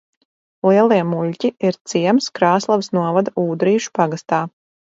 [0.67, 4.43] Lielie Muļķi ir ciems Krāslavas novada Ūdrīšu pagastā.